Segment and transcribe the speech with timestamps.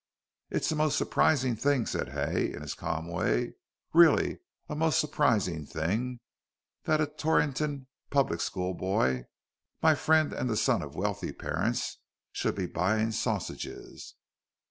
[0.49, 3.53] "It's a most surprising thing," said Hay, in his calm way,
[3.93, 6.21] "really a most surprising thing,
[6.85, 9.27] that a Torrington public school boy,
[9.79, 11.99] my friend, and the son of wealthy parents,
[12.31, 14.15] should be buying sausages."